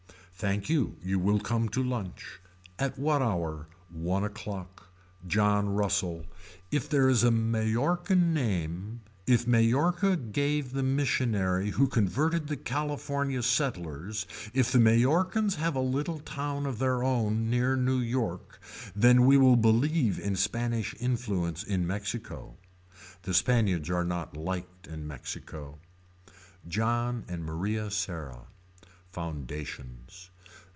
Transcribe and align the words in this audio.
Thank 0.41 0.69
you 0.69 0.97
you 1.03 1.19
will 1.19 1.39
come 1.39 1.69
to 1.69 1.83
lunch. 1.83 2.39
At 2.79 2.97
what 2.97 3.21
hour. 3.21 3.67
One 3.93 4.23
o'clock. 4.23 4.87
John 5.27 5.69
Russel. 5.75 6.25
If 6.71 6.89
there 6.89 7.07
is 7.09 7.23
a 7.23 7.29
Mallorcan 7.29 8.33
name 8.33 9.01
if 9.27 9.45
Mallorca 9.45 10.17
gave 10.17 10.71
the 10.73 10.81
missionary 10.81 11.69
who 11.69 11.85
converted 11.85 12.47
the 12.47 12.57
California 12.57 13.43
settlers 13.43 14.25
if 14.51 14.71
the 14.71 14.79
Mallorcans 14.79 15.57
have 15.57 15.75
a 15.75 15.79
little 15.97 16.17
town 16.17 16.65
of 16.65 16.79
their 16.79 17.03
own 17.03 17.47
near 17.47 17.75
New 17.75 17.99
York 17.99 18.59
then 18.95 19.27
we 19.27 19.37
will 19.37 19.55
believe 19.57 20.19
in 20.19 20.35
Spanish 20.35 20.95
influence 20.99 21.61
in 21.61 21.85
Mexico. 21.85 22.55
The 23.21 23.35
Spaniards 23.35 23.91
are 23.91 24.03
not 24.05 24.35
liked 24.35 24.87
in 24.87 25.05
Mexico. 25.05 25.77
John 26.67 27.25
and 27.27 27.45
Maria 27.45 27.91
Serra. 27.91 28.47
Foundations. 29.11 30.29